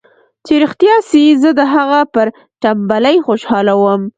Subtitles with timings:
[0.45, 2.27] چې رښتيا سي زه د هغه پر
[2.61, 4.01] ټمبلۍ خوشاله وم.